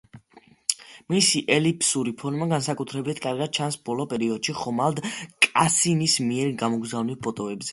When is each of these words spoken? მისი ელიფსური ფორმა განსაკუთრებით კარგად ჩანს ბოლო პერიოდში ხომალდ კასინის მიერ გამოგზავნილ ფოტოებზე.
მისი 1.13 1.41
ელიფსური 1.55 2.13
ფორმა 2.21 2.47
განსაკუთრებით 2.53 3.21
კარგად 3.27 3.53
ჩანს 3.59 3.77
ბოლო 3.91 4.07
პერიოდში 4.15 4.57
ხომალდ 4.63 5.03
კასინის 5.49 6.17
მიერ 6.31 6.55
გამოგზავნილ 6.65 7.23
ფოტოებზე. 7.29 7.69